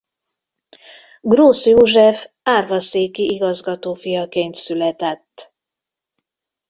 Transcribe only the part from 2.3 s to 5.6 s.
árvaszéki igazgató fiaként született.